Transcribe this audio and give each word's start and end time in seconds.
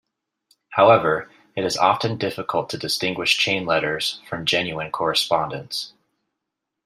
However, 0.69 1.29
it 1.55 1.63
is 1.63 1.77
often 1.77 2.17
difficult 2.17 2.71
to 2.71 2.77
distinguish 2.79 3.37
chain 3.37 3.67
letters 3.67 4.19
from 4.27 4.47
genuine 4.47 4.91
correspondence. 4.91 5.93